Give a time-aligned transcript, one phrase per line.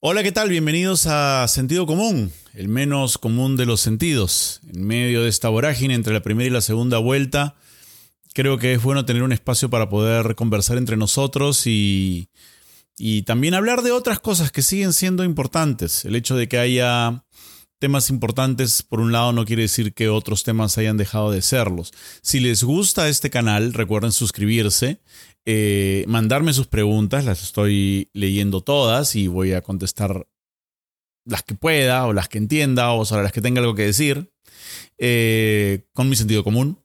[0.00, 0.50] Hola, ¿qué tal?
[0.50, 4.60] Bienvenidos a Sentido Común, el menos común de los sentidos.
[4.70, 7.56] En medio de esta vorágine entre la primera y la segunda vuelta,
[8.34, 12.28] creo que es bueno tener un espacio para poder conversar entre nosotros y,
[12.98, 16.04] y también hablar de otras cosas que siguen siendo importantes.
[16.04, 17.24] El hecho de que haya
[17.78, 21.92] temas importantes, por un lado, no quiere decir que otros temas hayan dejado de serlos.
[22.22, 25.00] Si les gusta este canal, recuerden suscribirse.
[25.44, 30.26] Eh, mandarme sus preguntas, las estoy leyendo todas y voy a contestar
[31.24, 34.32] las que pueda o las que entienda o las que tenga algo que decir
[34.98, 36.80] eh, con mi sentido común.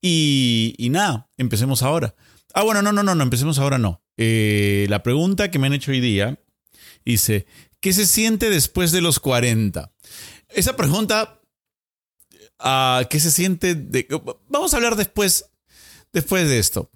[0.00, 2.14] Y, nada, empecemos ahora.
[2.54, 4.02] Ah, bueno, no, no, no, no, empecemos ahora no.
[4.16, 6.38] Eh, la pregunta que me han hecho hoy día
[7.04, 7.46] dice,
[7.80, 9.92] ¿qué se siente después de los 40?
[10.48, 11.40] Esa pregunta,
[12.60, 13.74] uh, ¿qué se siente?
[13.74, 14.06] De,
[14.48, 15.50] vamos a hablar después,
[16.12, 16.90] después de esto.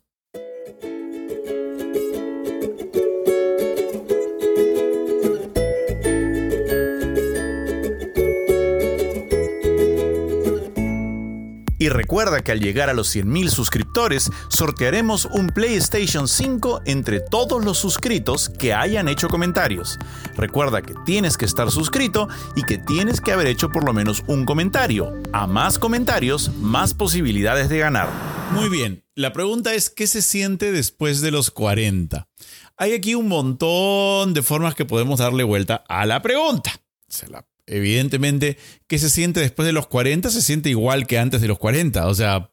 [11.80, 17.64] Y recuerda que al llegar a los 100.000 suscriptores, sortearemos un PlayStation 5 entre todos
[17.64, 19.98] los suscritos que hayan hecho comentarios.
[20.36, 24.22] Recuerda que tienes que estar suscrito y que tienes que haber hecho por lo menos
[24.26, 25.14] un comentario.
[25.32, 28.10] A más comentarios, más posibilidades de ganar.
[28.52, 32.28] Muy bien, la pregunta es ¿qué se siente después de los 40?
[32.76, 36.72] Hay aquí un montón de formas que podemos darle vuelta a la pregunta.
[37.08, 40.30] Se la evidentemente, ¿qué se siente después de los 40?
[40.30, 42.06] Se siente igual que antes de los 40.
[42.06, 42.52] O sea,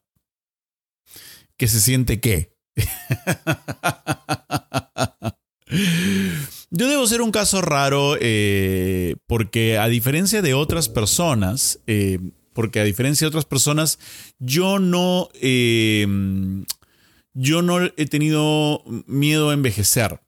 [1.57, 2.55] ¿qué se siente qué?
[6.69, 12.19] Yo debo ser un caso raro eh, porque a diferencia de otras personas, eh,
[12.53, 13.99] porque a diferencia de otras personas,
[14.39, 16.05] yo no, eh,
[17.33, 20.21] yo no he tenido miedo a envejecer.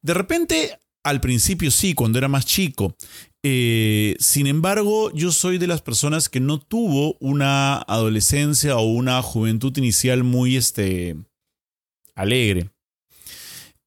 [0.00, 2.96] De repente, al principio sí, cuando era más chico.
[3.42, 9.22] Eh, sin embargo, yo soy de las personas que no tuvo una adolescencia o una
[9.22, 11.16] juventud inicial muy este,
[12.14, 12.70] alegre.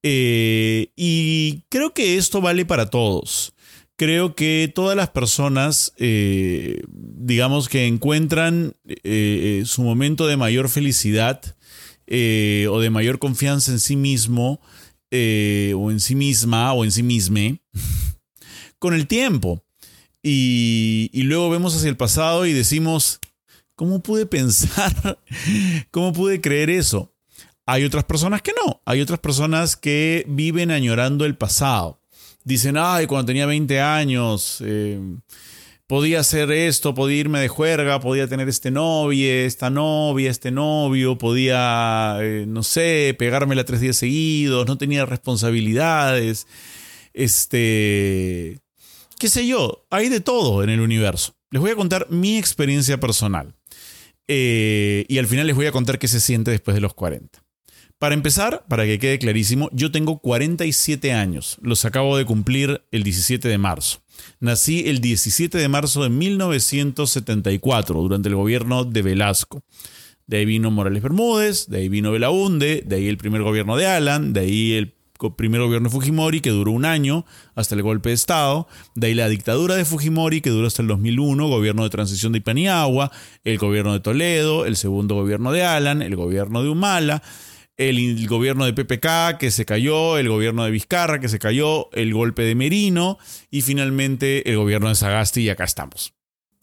[0.02, 3.54] Eh, y creo que esto vale para todos.
[3.96, 8.74] Creo que todas las personas, eh, digamos que encuentran
[9.64, 11.40] su momento de mayor felicidad
[12.08, 14.60] o de mayor confianza en sí mismo
[15.12, 17.56] o en sí misma o en sí misma
[18.84, 19.64] con el tiempo.
[20.22, 23.18] Y, luego vemos hacia el pasado y decimos,
[23.76, 25.18] ¿cómo pude pensar?
[25.90, 27.14] ¿Cómo pude creer eso?
[27.64, 28.82] Hay otras personas que no.
[28.84, 32.02] Hay otras personas que viven añorando el pasado.
[32.44, 35.00] Dicen, ay, cuando tenía 20 años, eh,
[35.86, 41.16] podía hacer esto, podía irme de juerga, podía tener este novio, esta novia, este novio,
[41.16, 46.46] podía, eh, no sé, pegármela tres días seguidos, no tenía responsabilidades.
[47.14, 48.60] Este,
[49.18, 51.34] qué sé yo, hay de todo en el universo.
[51.50, 53.54] Les voy a contar mi experiencia personal.
[54.26, 57.44] Eh, y al final les voy a contar qué se siente después de los 40.
[57.98, 61.58] Para empezar, para que quede clarísimo, yo tengo 47 años.
[61.62, 64.00] Los acabo de cumplir el 17 de marzo.
[64.40, 69.62] Nací el 17 de marzo de 1974, durante el gobierno de Velasco.
[70.26, 73.86] De ahí vino Morales Bermúdez, de ahí vino Belaunde, de ahí el primer gobierno de
[73.86, 74.94] Alan, de ahí el
[75.32, 77.24] primer gobierno de Fujimori, que duró un año
[77.54, 80.88] hasta el golpe de Estado, de ahí la dictadura de Fujimori, que duró hasta el
[80.88, 83.10] 2001, gobierno de transición de Ipaniagua,
[83.44, 87.22] el gobierno de Toledo, el segundo gobierno de Alan, el gobierno de Humala,
[87.76, 92.14] el, gobierno de PPK que se cayó, el gobierno de Vizcarra que se cayó, el
[92.14, 93.18] golpe de Merino
[93.50, 96.14] y finalmente el gobierno de Sagasti y acá estamos.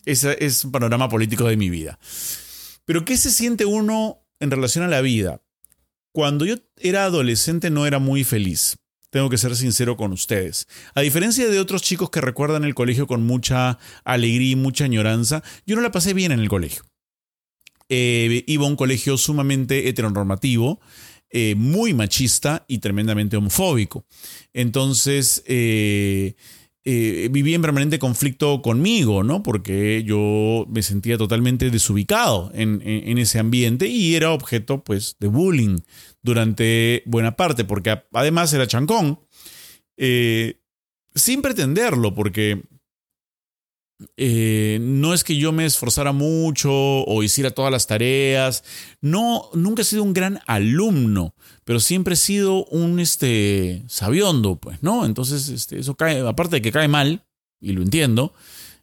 [0.05, 1.99] Ese es un panorama político de mi vida.
[2.85, 5.41] Pero ¿qué se siente uno en relación a la vida?
[6.11, 8.77] Cuando yo era adolescente no era muy feliz.
[9.11, 10.67] Tengo que ser sincero con ustedes.
[10.95, 15.44] A diferencia de otros chicos que recuerdan el colegio con mucha alegría y mucha añoranza,
[15.66, 16.83] yo no la pasé bien en el colegio.
[17.89, 20.79] Eh, iba a un colegio sumamente heteronormativo,
[21.29, 24.05] eh, muy machista y tremendamente homofóbico.
[24.53, 26.35] Entonces, eh,
[26.84, 29.44] eh, vivía en permanente conflicto conmigo, ¿no?
[29.44, 32.82] Porque yo me sentía totalmente desubicado en,
[33.20, 35.78] ese ambiente y era objeto, pues, de bullying
[36.23, 39.20] durante buena parte, porque además era chancón,
[39.97, 40.59] eh,
[41.14, 42.64] sin pretenderlo, porque
[44.18, 48.64] eh, no es que yo me esforzara mucho o hiciera todas las tareas.
[49.02, 51.34] No, nunca he sido un gran alumno,
[51.64, 55.06] pero siempre he sido un este, sabiondo, pues, ¿no?
[55.06, 57.24] Entonces, este, eso cae, aparte de que cae mal,
[57.59, 58.34] y lo entiendo,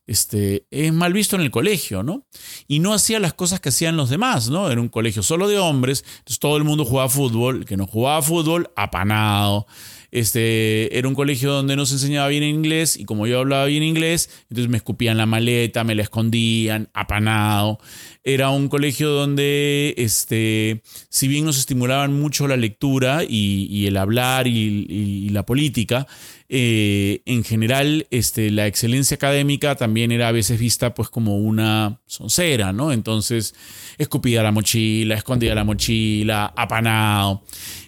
[0.06, 2.26] este, es mal visto en el colegio, ¿no?
[2.67, 4.70] Y no hacía las cosas que hacían los demás, ¿no?
[4.70, 7.87] Era un colegio solo de hombres, entonces todo el mundo jugaba fútbol, el que no
[7.87, 9.67] jugaba fútbol, apanado.
[10.10, 13.82] Este, era un colegio donde no se enseñaba bien inglés y como yo hablaba bien
[13.82, 17.78] inglés, entonces me escupían la maleta, me la escondían, apanado.
[18.25, 24.46] Era un colegio donde, este, si bien nos estimulaban mucho la lectura y, el hablar
[24.46, 26.06] y, la política,
[26.49, 32.00] eh, en general este, la excelencia académica también era a veces vista pues como una
[32.06, 32.93] soncera, ¿no?
[32.93, 33.55] Entonces
[33.99, 37.43] escupía la mochila, escondía la mochila, apanado.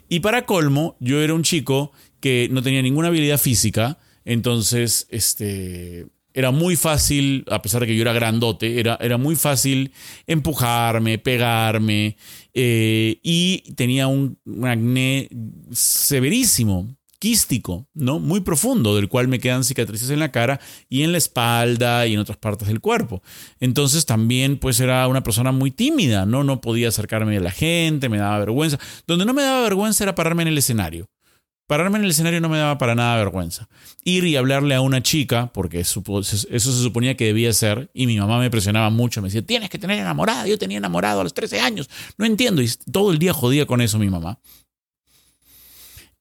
[0.08, 6.06] Y para colmo, yo era un chico que no tenía ninguna habilidad física, entonces este,
[6.34, 9.92] era muy fácil, a pesar de que yo era grandote, era, era muy fácil
[10.26, 12.16] empujarme, pegarme,
[12.54, 15.28] eh, y tenía un, acné
[15.72, 16.88] severísimo,
[17.18, 18.18] quístico, ¿no?
[18.18, 20.58] Muy profundo, del cual me quedan cicatrices en la cara
[20.88, 23.22] y en la espalda y en otras partes del cuerpo.
[23.60, 26.44] Entonces también pues era una persona muy tímida, ¿no?
[26.44, 28.78] No podía acercarme a la gente, me daba vergüenza.
[29.06, 31.10] Donde no me daba vergüenza era pararme en el escenario.
[31.70, 33.68] Pararme en el escenario no me daba para nada vergüenza.
[34.02, 38.18] Ir y hablarle a una chica, porque eso se suponía que debía ser, y mi
[38.18, 41.32] mamá me presionaba mucho, me decía, tienes que tener enamorada, yo tenía enamorado a los
[41.32, 41.88] 13 años,
[42.18, 44.40] no entiendo, y todo el día jodía con eso mi mamá.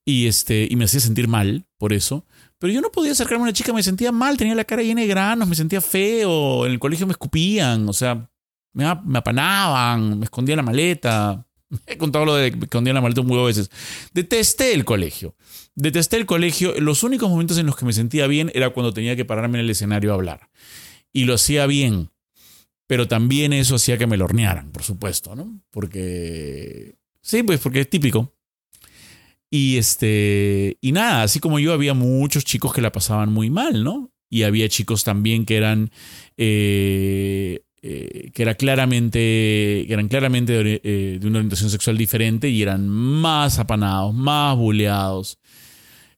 [0.06, 2.28] Y, este, y me hacía sentir mal por eso.
[2.60, 5.02] Pero yo no podía acercarme a una chica, me sentía mal, tenía la cara llena
[5.02, 8.30] de granos, me sentía feo, en el colegio me escupían, o sea,
[8.74, 11.44] me, me apanaban, me escondía la maleta,
[11.88, 13.70] He contado lo de que un día la maleta un huevo veces.
[14.14, 15.36] Detesté el colegio.
[15.76, 16.74] Detesté el colegio.
[16.80, 19.66] Los únicos momentos en los que me sentía bien era cuando tenía que pararme en
[19.66, 20.50] el escenario a hablar.
[21.14, 22.10] Y lo hacía bien.
[22.88, 25.62] Pero también eso hacía que me lo hornearan, por supuesto, ¿no?
[25.70, 26.96] Porque.
[27.22, 28.34] Sí, pues porque es típico.
[29.52, 30.78] Y este.
[30.82, 34.12] Y nada, así como yo, había muchos chicos que la pasaban muy mal, ¿no?
[34.28, 35.92] Y había chicos también que eran.
[36.36, 42.88] Eh, eh, que, era claramente, eran claramente eh, de, una orientación sexual diferente y eran
[42.88, 45.40] más apanados, más buleados.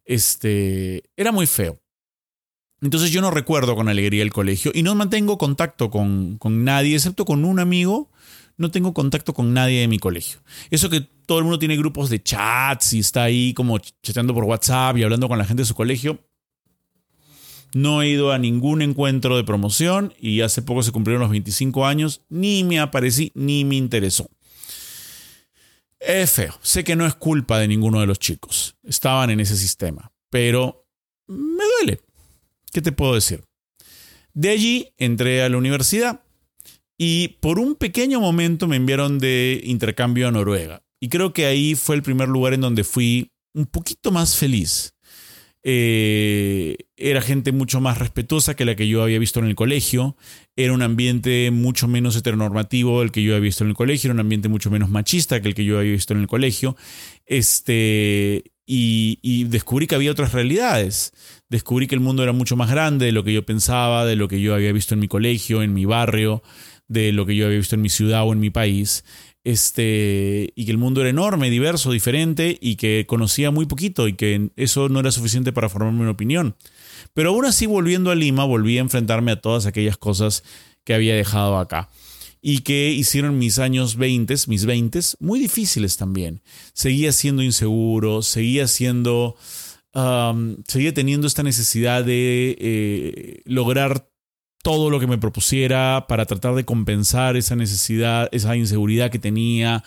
[0.05, 1.79] Este, era muy feo.
[2.81, 6.95] Entonces yo no recuerdo con alegría el colegio y no mantengo contacto con, con nadie,
[6.95, 8.09] excepto con un amigo.
[8.57, 10.39] No tengo contacto con nadie de mi colegio.
[10.71, 14.43] Eso que todo el mundo tiene grupos de chats y está ahí como chateando por
[14.45, 16.19] WhatsApp y hablando con la gente de su colegio,
[17.73, 21.85] no he ido a ningún encuentro de promoción y hace poco se cumplieron los 25
[21.85, 24.29] años, ni me aparecí ni me interesó.
[25.99, 29.55] Es feo, sé que no es culpa de ninguno de los chicos, estaban en ese
[29.55, 30.87] sistema, pero
[31.27, 32.01] me duele.
[32.71, 33.43] ¿Qué te puedo decir?
[34.33, 36.23] De allí entré a la universidad
[36.97, 40.83] y por un pequeño momento me enviaron de intercambio a Noruega.
[40.99, 44.93] Y creo que ahí fue el primer lugar en donde fui un poquito más feliz.
[45.63, 50.15] Eh, era gente mucho más respetuosa que la que yo había visto en el colegio.
[50.55, 54.07] Era un ambiente mucho menos heteronormativo el que yo había visto en el colegio.
[54.07, 56.75] Era un ambiente mucho menos machista que el que yo había visto en el colegio.
[57.25, 61.13] Este, y, y, descubrí que había otras realidades.
[61.49, 64.27] Descubrí que el mundo era mucho más grande de lo que yo pensaba, de lo
[64.27, 66.41] que yo había visto en mi colegio, en mi barrio,
[66.87, 69.03] de lo que yo había visto en mi ciudad o en mi país
[69.43, 74.13] este, y que el mundo era enorme, diverso, diferente y que conocía muy poquito y
[74.13, 76.55] que eso no era suficiente para formarme una opinión.
[77.13, 80.43] Pero aún así, volviendo a Lima, volví a enfrentarme a todas aquellas cosas
[80.83, 81.89] que había dejado acá
[82.41, 86.41] y que hicieron mis años 20, mis 20, muy difíciles también.
[86.73, 89.35] Seguía siendo inseguro, seguía siendo,
[90.67, 94.10] seguía teniendo esta necesidad de eh, lograr
[94.61, 99.83] todo lo que me propusiera para tratar de compensar esa necesidad, esa inseguridad que tenía.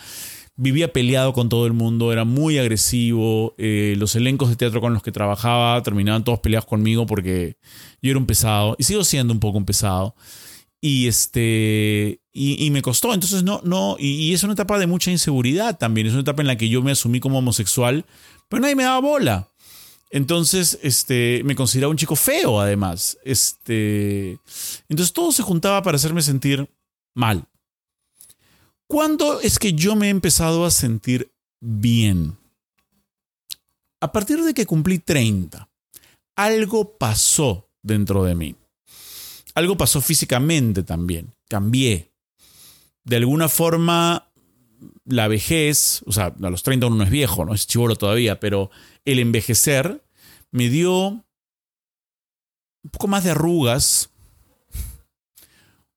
[0.57, 3.55] Vivía peleado con todo el mundo, era muy agresivo.
[3.59, 7.57] Eh, los elencos de teatro con los que trabajaba terminaban todos peleados conmigo porque
[8.01, 10.15] yo era un pesado y sigo siendo un poco un pesado.
[10.81, 13.15] Y este y, me costó.
[13.15, 16.07] Entonces no, no, y, y, es una etapa de mucha inseguridad también.
[16.07, 18.05] Es una etapa en la que yo me asumí como homosexual,
[18.49, 19.54] pero nadie me daba bola.
[20.15, 23.19] Entonces, este, me consideraba un chico feo, además.
[23.25, 24.39] Este,
[24.89, 26.71] entonces todo se juntaba para hacerme sentir
[27.17, 27.49] mal.
[28.87, 32.39] ¿Cuándo es que yo me he empezado a sentir bien?
[34.01, 35.69] A partir de que cumplí 30,
[36.37, 38.55] algo pasó dentro de mí.
[39.57, 41.35] Algo pasó físicamente también.
[41.49, 42.13] Cambié.
[43.03, 44.31] De alguna forma,
[45.07, 48.39] la vejez, o sea, a los 30 uno no es viejo, no es chivolo todavía,
[48.39, 48.71] pero
[49.05, 50.04] el envejecer
[50.55, 54.09] me dio un poco más de arrugas,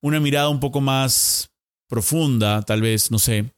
[0.01, 1.51] una mirada un poco más
[1.87, 3.53] profunda, tal vez, no sé,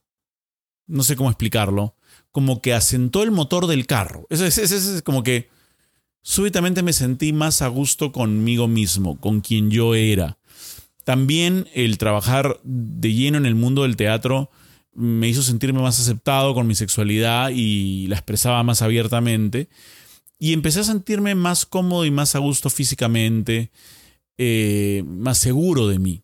[0.87, 1.95] no sé cómo explicarlo,
[2.31, 4.27] como que asentó el motor del carro.
[4.29, 5.47] Es, es, es, como que
[6.21, 10.37] súbitamente me sentí más a gusto conmigo mismo, con quien yo era.
[11.05, 14.51] También el trabajar de lleno en el mundo del teatro
[14.91, 19.69] me hizo sentirme más aceptado con mi sexualidad y la expresaba más abiertamente.
[20.39, 23.71] Y empecé a sentirme más cómodo y más a gusto físicamente,
[24.37, 26.23] eh, más seguro de mí.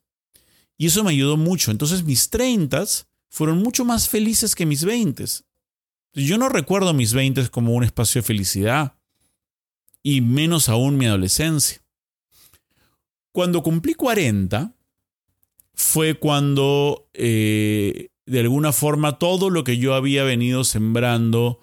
[0.78, 1.70] Y eso me ayudó mucho.
[1.72, 2.86] Entonces mis 30
[3.30, 5.26] fueron mucho más felices que mis 20.
[6.14, 8.96] Yo no recuerdo mis 20 como un espacio de felicidad
[10.02, 11.82] y menos aún mi adolescencia.
[13.34, 14.74] Cuando cumplí 40
[15.74, 21.60] fue cuando eh, de alguna forma todo lo que yo había venido sembrando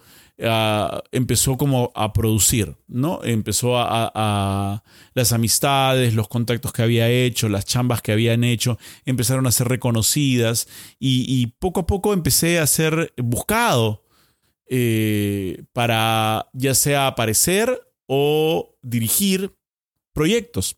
[1.12, 3.20] empezó como a producir, ¿no?
[3.22, 4.82] Empezó a,
[5.14, 9.68] las amistades, los contactos que había hecho, las chambas que habían hecho, empezaron a ser
[9.68, 10.68] reconocidas
[10.98, 14.04] y, poco a poco empecé a ser buscado
[14.68, 19.54] eh, para ya sea aparecer o dirigir
[20.12, 20.76] proyectos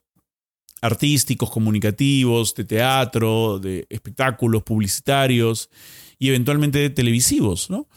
[0.83, 5.71] artísticos, comunicativos, de teatro, de espectáculos publicitarios
[6.18, 7.88] y eventualmente televisivos, ¿no?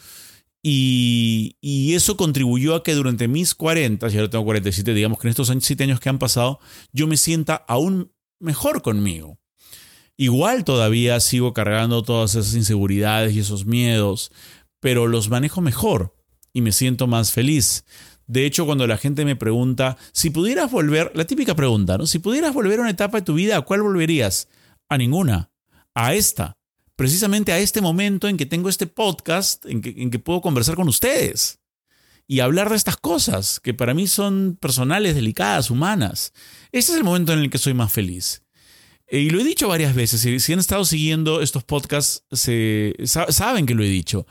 [0.70, 5.30] Y, eso contribuyó a que durante mis 40, ya ahora tengo 47, digamos que en
[5.30, 6.60] estos 7 años que han pasado,
[6.92, 9.40] yo me sienta aún mejor conmigo.
[10.18, 14.34] Igual todavía sigo cargando todas esas inseguridades y esos miedos,
[14.82, 16.14] pero los manejo mejor
[16.52, 17.86] y me siento más feliz.
[18.26, 22.06] De hecho, cuando la gente me pregunta, si pudieras volver, la típica pregunta, ¿no?
[22.06, 24.50] Si pudieras volver a una etapa de tu vida, ¿a cuál volverías?
[24.90, 25.50] A ninguna,
[25.96, 26.57] a esta.
[26.98, 31.60] Precisamente a este momento en que tengo este podcast, en que, puedo conversar con ustedes
[32.28, 36.34] y hablar de estas cosas que para mí son personales, delicadas, humanas.
[36.74, 38.44] Este es el momento en el que soy más feliz.
[39.08, 43.66] Eh, y lo he dicho varias veces, si, han estado siguiendo estos podcasts, se, saben
[43.66, 44.28] que lo he dicho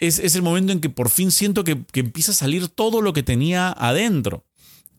[0.00, 3.22] es, el momento en que por fin siento que, empieza a salir todo lo que
[3.22, 4.46] tenía adentro.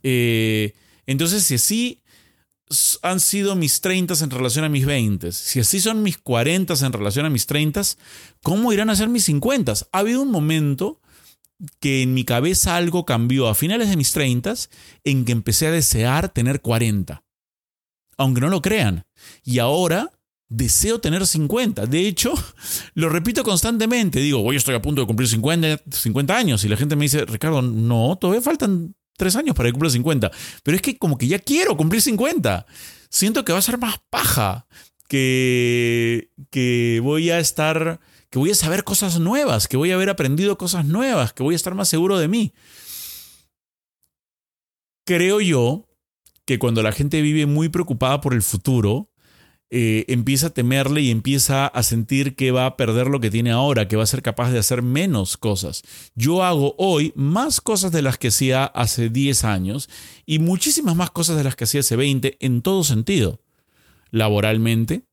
[0.03, 0.73] Eh,
[1.07, 2.00] entonces, si así
[3.01, 6.93] han sido mis 30 en relación a mis 20, si así son mis 40 en
[6.93, 7.81] relación a mis 30,
[8.41, 9.73] ¿cómo irán a ser mis 50?
[9.91, 10.99] Ha habido un momento
[11.79, 14.53] que en mi cabeza algo cambió a finales de mis 30
[15.03, 17.23] en que empecé a desear tener 40.
[18.17, 19.05] Aunque no lo crean.
[19.43, 20.11] Y ahora
[20.49, 21.85] deseo tener 50.
[21.85, 22.33] De hecho,
[22.93, 24.19] lo repito constantemente.
[24.19, 26.63] Digo, hoy estoy a punto de cumplir 50, 50 años.
[26.63, 30.31] Y la gente me dice, Ricardo, no, todavía faltan 3 años para que cumpla 50.
[30.63, 32.65] Pero es que como que ya quiero cumplir 50.
[33.07, 34.65] Siento que va a ser más paja.
[35.07, 37.99] Que, que voy a estar,
[38.31, 41.53] que voy a saber cosas nuevas, que voy a haber aprendido cosas nuevas, que voy
[41.53, 42.53] a estar más seguro de mí.
[45.05, 45.87] Creo yo
[46.45, 49.10] que cuando la gente vive muy preocupada por el futuro,
[49.73, 53.51] eh, empieza a temerle y empieza a sentir que va a perder lo que tiene
[53.51, 55.83] ahora, que va a ser capaz de hacer menos cosas.
[56.13, 59.89] Yo hago hoy más cosas de las que hacía hace 10 años
[60.25, 63.39] y muchísimas más cosas de las que hacía hace 20 en todo sentido.
[64.09, 65.03] Laboralmente,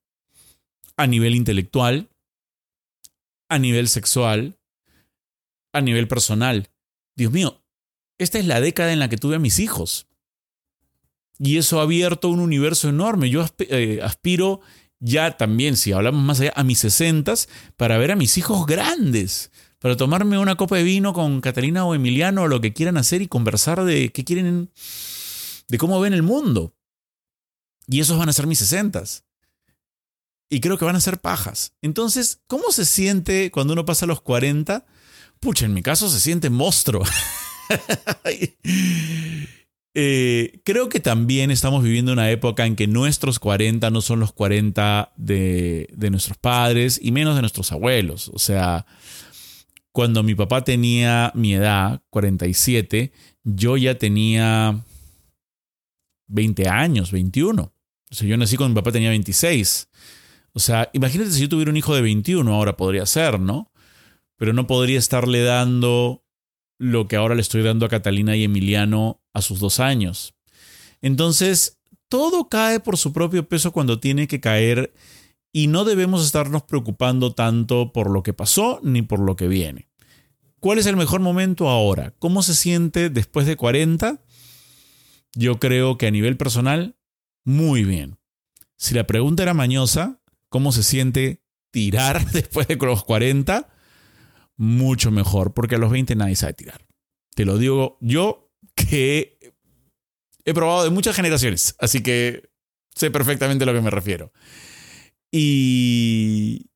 [0.96, 2.08] a nivel intelectual,
[3.48, 4.58] a nivel sexual,
[5.72, 6.68] a nivel personal.
[7.14, 7.62] Dios mío,
[8.18, 10.07] esta es la década en la que tuve a mis hijos.
[11.38, 13.30] Y eso ha abierto un universo enorme.
[13.30, 14.60] Yo eh, aspiro
[15.00, 19.52] ya también, si hablamos más allá, a mis sesentas para ver a mis hijos grandes,
[19.78, 23.22] para tomarme una copa de vino con Catalina o Emiliano o lo que quieran hacer
[23.22, 24.72] y conversar de qué quieren,
[25.68, 26.74] de cómo ven el mundo.
[27.86, 29.24] Y esos van a ser mis sesentas.
[30.50, 31.74] Y creo que van a ser pajas.
[31.82, 34.84] Entonces, ¿cómo se siente cuando uno pasa a los 40?
[35.40, 37.04] Pucha, en mi caso se siente monstruo.
[40.00, 44.30] Eh, creo que también estamos viviendo una época en que nuestros 40 no son los
[44.32, 48.30] 40 de, de nuestros padres y menos de nuestros abuelos.
[48.32, 48.86] O sea,
[49.90, 53.10] cuando mi papá tenía mi edad, 47,
[53.42, 54.84] yo ya tenía
[56.28, 57.60] 20 años, 21.
[57.60, 59.88] O sea, yo nací cuando mi papá tenía 26.
[60.52, 63.72] O sea, imagínate si yo tuviera un hijo de 21, ahora podría ser, ¿no?
[64.36, 66.24] Pero no podría estarle dando
[66.78, 70.34] lo que ahora le estoy dando a Catalina y Emiliano a sus dos años.
[71.00, 71.78] Entonces,
[72.08, 74.92] todo cae por su propio peso cuando tiene que caer
[75.52, 79.88] y no debemos estarnos preocupando tanto por lo que pasó ni por lo que viene.
[80.60, 82.14] ¿Cuál es el mejor momento ahora?
[82.18, 84.22] ¿Cómo se siente después de 40?
[85.34, 86.96] Yo creo que a nivel personal,
[87.44, 88.18] muy bien.
[88.76, 93.68] Si la pregunta era mañosa, ¿cómo se siente tirar después de los 40?
[94.58, 96.86] mucho mejor, porque a los 20 nadie sabe tirar.
[97.34, 98.47] Te lo digo yo
[98.88, 99.38] que
[100.44, 102.50] he probado de muchas generaciones, así que
[102.94, 104.32] sé perfectamente a lo que me refiero.
[105.30, 106.70] Y,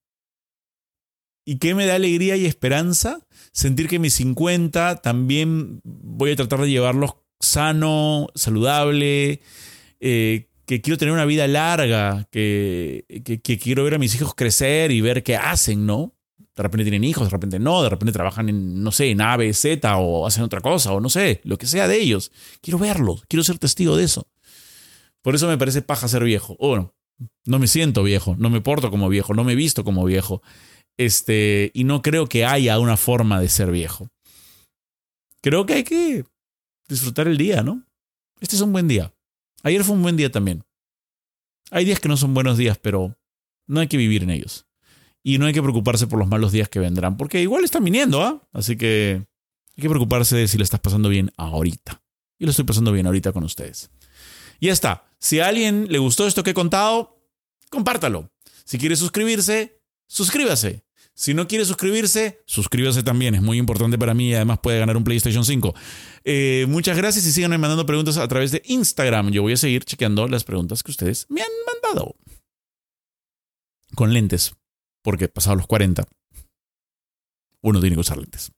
[1.47, 6.61] y qué me da alegría y esperanza sentir que mis 50 también voy a tratar
[6.61, 9.41] de llevarlos sano, saludable,
[10.01, 14.91] eh, que quiero tener una vida larga, que, que, quiero ver a mis hijos crecer
[14.93, 16.15] y ver qué hacen, ¿no?
[16.55, 19.37] De repente tienen hijos, de repente no, de repente trabajan en, no sé, en A,
[19.37, 22.31] B, Z o hacen otra cosa o no sé, lo que sea de ellos.
[22.61, 24.29] Quiero verlos, quiero ser testigo de eso.
[25.23, 26.57] Por eso me parece paja ser viejo.
[26.59, 26.95] Bueno,
[27.47, 30.43] no me siento viejo, no me porto como viejo, no me visto como viejo.
[30.99, 34.09] Este, y no creo que haya una forma de ser viejo.
[35.41, 36.25] Creo que hay que
[36.89, 37.87] disfrutar el día, ¿no?
[38.41, 39.15] Este es un buen día.
[39.63, 40.65] Ayer fue un buen día también.
[41.71, 43.17] Hay días que no son buenos días, pero
[43.67, 44.67] no hay que vivir en ellos.
[45.23, 48.23] Y no hay que preocuparse por los malos días que vendrán, porque igual están viniendo,
[48.23, 48.43] ¿ah?
[48.53, 49.25] Así que
[49.77, 52.03] hay que preocuparse de si le estás pasando bien ahorita.
[52.39, 53.91] Y lo estoy pasando bien ahorita con ustedes.
[54.59, 55.05] Y ya está.
[55.19, 57.23] Si a alguien le gustó esto que he contado,
[57.71, 58.31] compártalo.
[58.65, 60.85] Si quiere suscribirse, suscríbase.
[61.15, 63.35] Si no quiere suscribirse, suscríbase también.
[63.35, 65.75] Es muy importante para mí y además puede ganar un PlayStation 5.
[66.25, 69.31] Eh, muchas gracias y síganme mandando preguntas a través de Instagram.
[69.31, 72.17] Yo voy a seguir chequeando las preguntas que ustedes me han mandado.
[73.95, 74.55] Con lentes,
[75.03, 76.05] porque pasado los 40,
[77.63, 78.53] uno tiene que usar lentes.